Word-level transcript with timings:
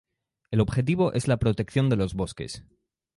El 0.49 0.61
objetivo 0.61 1.13
es 1.13 1.27
la 1.27 1.37
protección 1.37 1.87
de 1.91 1.95
los 1.95 2.15
bosques. 2.15 2.63